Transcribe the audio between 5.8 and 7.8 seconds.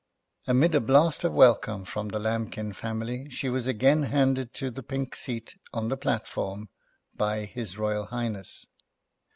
the platform by His